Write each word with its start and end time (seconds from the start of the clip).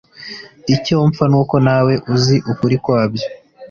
Icyompfa 0.75 1.23
nuko 1.31 1.55
nawe 1.67 1.93
azi 2.13 2.35
ukuri 2.51 2.75
kwabyo 2.83 3.27